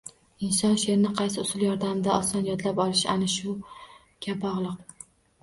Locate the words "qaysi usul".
1.19-1.65